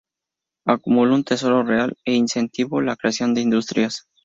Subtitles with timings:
[0.65, 4.07] Acumuló un tesoro real e incentivó la creación de industrias.